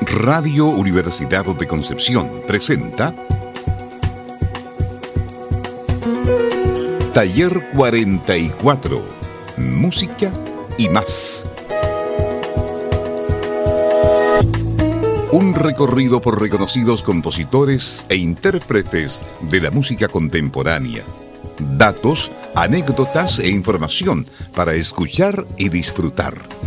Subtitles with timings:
[0.00, 3.14] Radio Universidad de Concepción presenta
[7.12, 9.02] Taller 44,
[9.56, 10.32] Música
[10.78, 11.46] y más.
[15.32, 21.04] Un recorrido por reconocidos compositores e intérpretes de la música contemporánea.
[21.76, 24.24] Datos, anécdotas e información
[24.54, 26.57] para escuchar y disfrutar.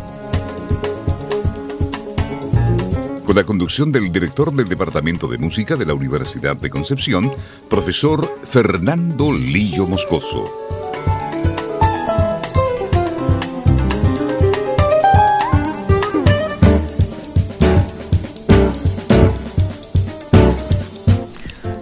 [3.31, 7.31] Con la conducción del director del Departamento de Música de la Universidad de Concepción,
[7.69, 10.51] profesor Fernando Lillo Moscoso.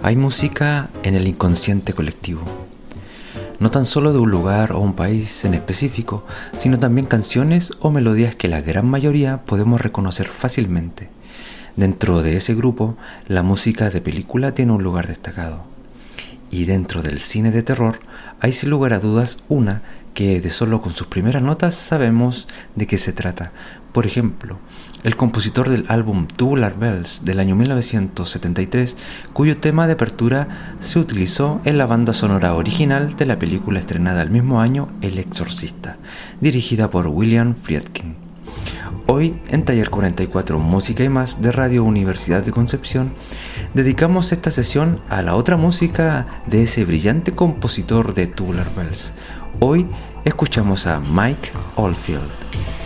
[0.04, 2.42] Hay música en el inconsciente colectivo.
[3.58, 6.24] No tan solo de un lugar o un país en específico,
[6.54, 11.19] sino también canciones o melodías que la gran mayoría podemos reconocer fácilmente.
[11.76, 12.96] Dentro de ese grupo,
[13.28, 15.64] la música de película tiene un lugar destacado.
[16.50, 17.98] Y dentro del cine de terror,
[18.40, 19.82] hay sin lugar a dudas una
[20.14, 23.52] que de solo con sus primeras notas sabemos de qué se trata.
[23.92, 24.58] Por ejemplo,
[25.02, 28.96] el compositor del álbum Tubular Bells del año 1973,
[29.32, 34.22] cuyo tema de apertura se utilizó en la banda sonora original de la película estrenada
[34.22, 35.96] el mismo año El Exorcista,
[36.40, 38.19] dirigida por William Friedkin.
[39.12, 43.12] Hoy, en Taller 44 Música y más de Radio Universidad de Concepción,
[43.74, 49.14] dedicamos esta sesión a la otra música de ese brillante compositor de Tubular Bells.
[49.58, 49.88] Hoy
[50.24, 52.79] escuchamos a Mike Oldfield.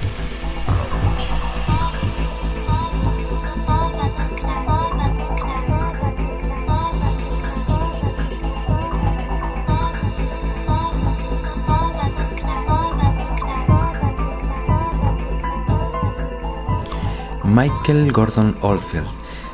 [17.65, 19.07] Michael Gordon Oldfield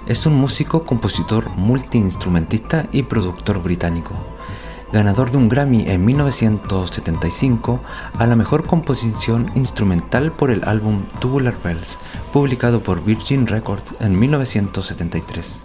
[0.08, 4.14] es un músico, compositor, multiinstrumentista y productor británico.
[4.92, 7.78] Ganador de un Grammy en 1975
[8.18, 12.00] a la mejor composición instrumental por el álbum Tubular Bells,
[12.32, 15.62] publicado por Virgin Records en 1973.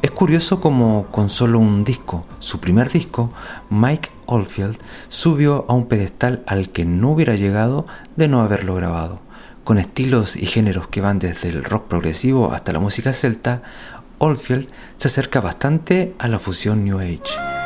[0.00, 3.28] Es curioso como con solo un disco, su primer disco,
[3.68, 4.78] Mike Oldfield
[5.08, 7.84] subió a un pedestal al que no hubiera llegado
[8.16, 9.25] de no haberlo grabado.
[9.66, 13.62] Con estilos y géneros que van desde el rock progresivo hasta la música celta,
[14.18, 17.65] Oldfield se acerca bastante a la fusión New Age.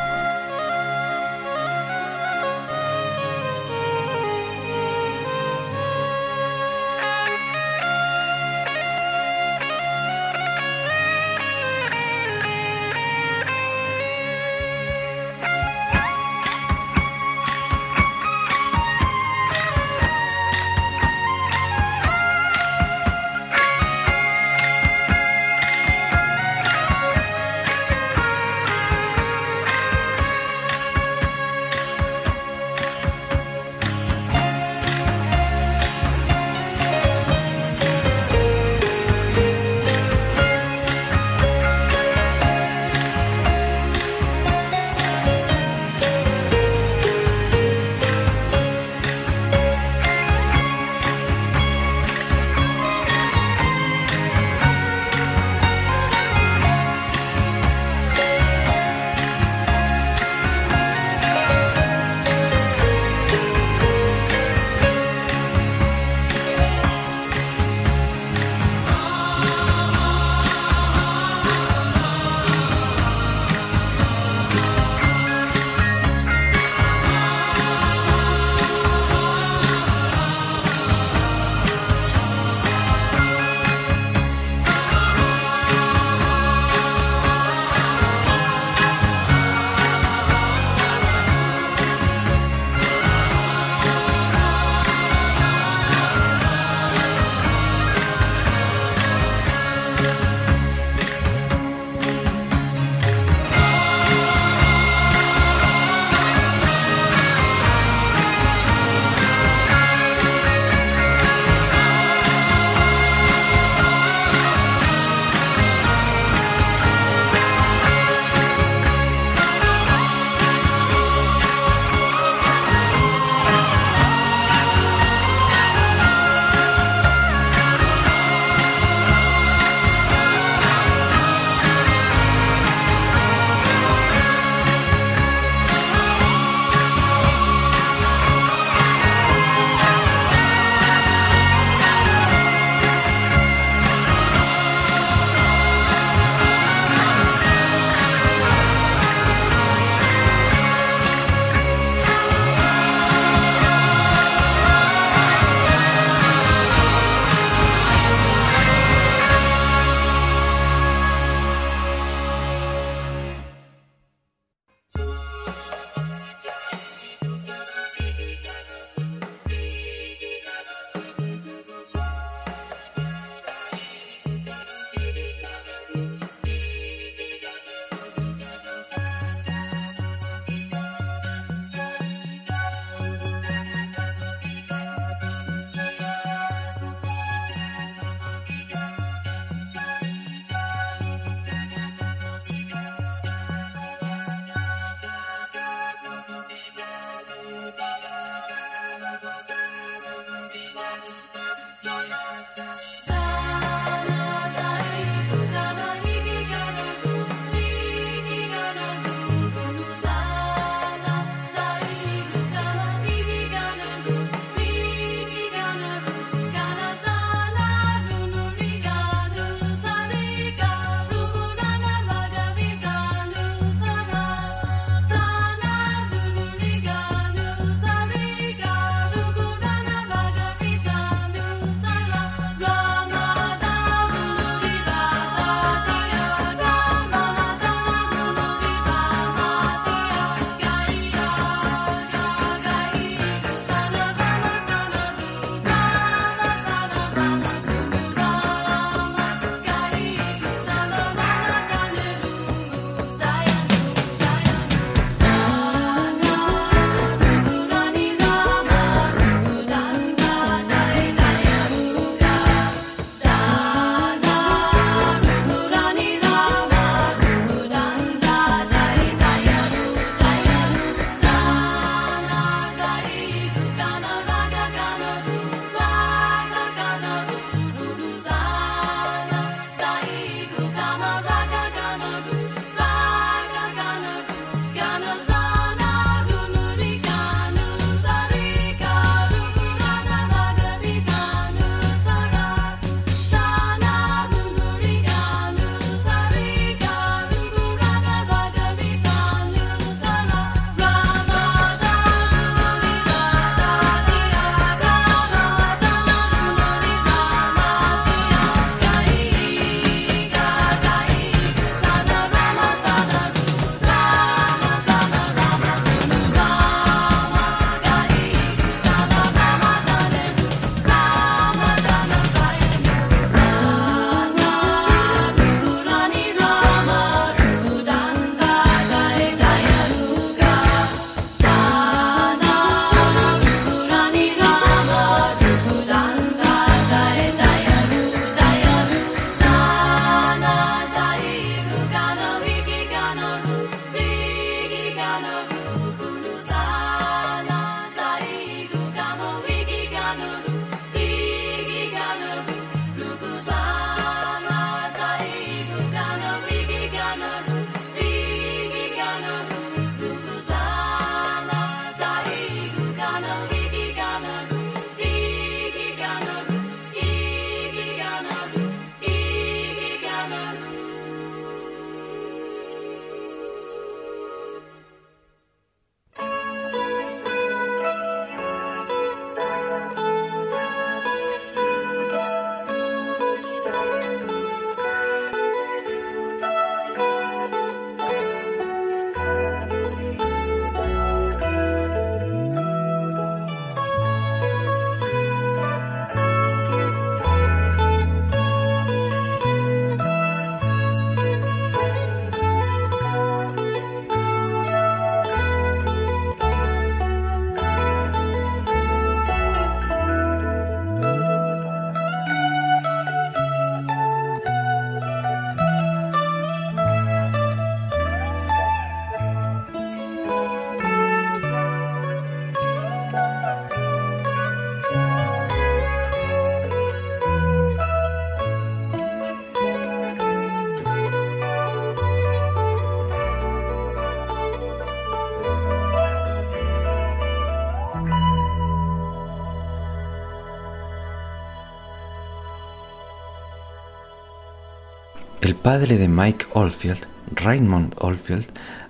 [445.63, 448.47] Padre de Mike Oldfield, Raymond Oldfield,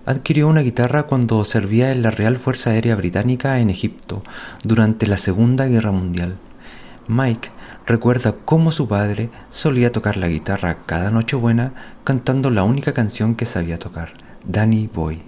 [0.06, 4.22] adquirió una guitarra cuando servía en la Real Fuerza Aérea Británica en Egipto
[4.62, 6.36] durante la Segunda Guerra Mundial.
[7.08, 7.50] Mike
[7.86, 11.72] recuerda cómo su padre solía tocar la guitarra cada Nochebuena
[12.04, 14.12] cantando la única canción que sabía tocar,
[14.46, 15.20] Danny Boy.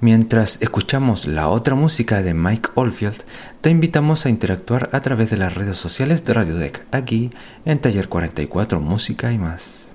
[0.00, 3.24] Mientras escuchamos la otra música de Mike Oldfield,
[3.62, 7.30] te invitamos a interactuar a través de las redes sociales de Radio Deck, aquí
[7.64, 9.87] en Taller 44 Música y más.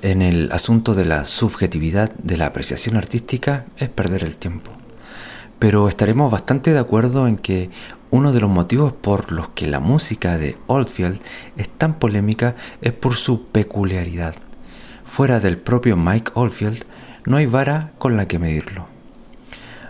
[0.00, 4.70] En el asunto de la subjetividad de la apreciación artística es perder el tiempo.
[5.58, 7.68] Pero estaremos bastante de acuerdo en que
[8.08, 11.20] uno de los motivos por los que la música de Oldfield
[11.58, 14.36] es tan polémica es por su peculiaridad.
[15.04, 16.84] Fuera del propio Mike Oldfield,
[17.26, 18.97] no hay vara con la que medirlo.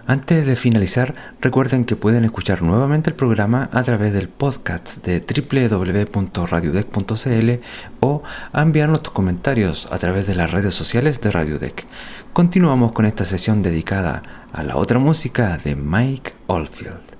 [0.08, 5.20] Antes de finalizar, recuerden que pueden escuchar nuevamente el programa a través del podcast de
[5.20, 7.50] www.radiodec.cl
[8.00, 8.22] o
[8.54, 11.84] enviarnos tus comentarios a través de las redes sociales de Radiodec.
[12.32, 17.17] Continuamos con esta sesión dedicada a la otra música de Mike Oldfield.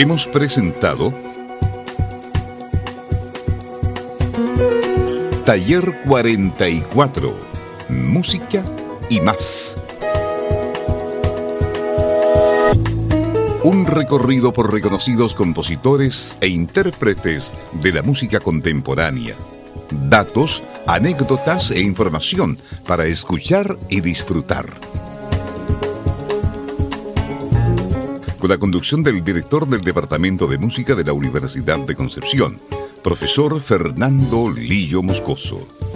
[0.00, 1.12] Hemos presentado
[5.44, 7.34] Taller 44,
[7.88, 8.62] Música
[9.10, 9.76] y más.
[13.64, 19.34] Un recorrido por reconocidos compositores e intérpretes de la música contemporánea.
[19.90, 22.56] Datos, anécdotas e información
[22.86, 24.66] para escuchar y disfrutar.
[28.38, 32.58] Con la conducción del director del Departamento de Música de la Universidad de Concepción,
[33.02, 35.87] profesor Fernando Lillo Moscoso.